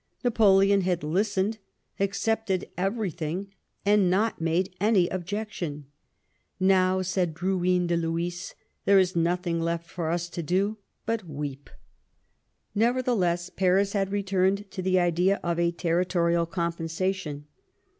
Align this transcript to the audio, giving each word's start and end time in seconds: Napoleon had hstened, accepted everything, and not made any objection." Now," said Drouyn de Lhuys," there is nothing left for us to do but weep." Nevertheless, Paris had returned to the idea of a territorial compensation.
Napoleon 0.23 0.81
had 0.81 1.01
hstened, 1.01 1.59
accepted 1.99 2.67
everything, 2.75 3.53
and 3.85 4.09
not 4.09 4.41
made 4.41 4.73
any 4.81 5.07
objection." 5.09 5.85
Now," 6.59 7.03
said 7.03 7.35
Drouyn 7.35 7.85
de 7.85 7.95
Lhuys," 7.95 8.55
there 8.85 8.97
is 8.97 9.15
nothing 9.15 9.59
left 9.61 9.87
for 9.87 10.09
us 10.09 10.27
to 10.29 10.41
do 10.41 10.79
but 11.05 11.29
weep." 11.29 11.69
Nevertheless, 12.73 13.51
Paris 13.51 13.93
had 13.93 14.11
returned 14.11 14.71
to 14.71 14.81
the 14.81 14.99
idea 14.99 15.39
of 15.43 15.59
a 15.59 15.69
territorial 15.69 16.47
compensation. 16.47 17.45